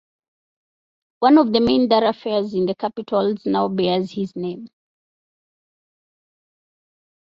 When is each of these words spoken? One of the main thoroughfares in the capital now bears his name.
One 1.19 1.37
of 1.37 1.53
the 1.53 1.59
main 1.59 1.87
thoroughfares 1.87 2.55
in 2.55 2.65
the 2.65 2.73
capital 2.73 3.35
now 3.45 3.67
bears 3.67 4.11
his 4.13 4.35
name. 4.35 4.67